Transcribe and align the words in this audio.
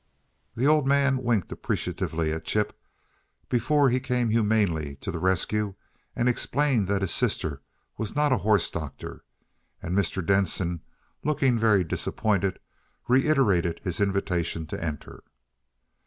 The 0.55 0.65
Old 0.65 0.87
Man 0.87 1.21
winked 1.21 1.51
appreciatively 1.51 2.31
at 2.33 2.43
Chip 2.43 2.75
before 3.49 3.91
he 3.91 3.99
came 3.99 4.31
humanely 4.31 4.95
to 4.95 5.11
the 5.11 5.19
rescue 5.19 5.75
and 6.15 6.27
explained 6.27 6.87
that 6.87 7.03
his 7.03 7.13
sister 7.13 7.61
was 7.99 8.15
not 8.15 8.33
a 8.33 8.39
horse 8.39 8.67
doctor, 8.71 9.23
and 9.79 9.95
Mr. 9.95 10.25
Denson, 10.25 10.81
looking 11.23 11.55
very 11.55 11.83
disappointed, 11.83 12.57
reiterated 13.07 13.79
his 13.83 14.01
invitation 14.01 14.65
to 14.65 14.83
enter. 14.83 15.21